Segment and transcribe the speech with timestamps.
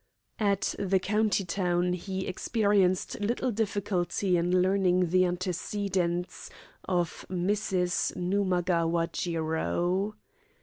[0.39, 6.49] At the county town he experienced little difficulty in learning the antecedents
[6.85, 8.15] of Mrs.
[8.15, 10.15] Numagawa Jiro.